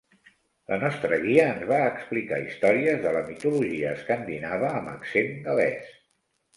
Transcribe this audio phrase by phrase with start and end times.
[0.71, 5.99] La nostra guia ens va explicar històries de la mitologia escandinava amb accent gal·lès.